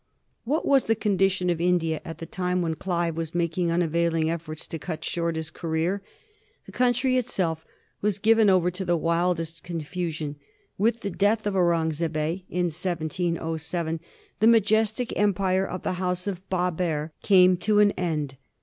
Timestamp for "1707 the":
12.71-14.47